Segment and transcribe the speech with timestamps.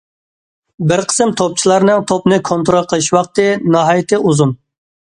[0.91, 4.61] بىر قىسىم توپچىلارنىڭ توپنى كونترول قىلىش ۋاقتى ناھايىتى ئۇزۇن.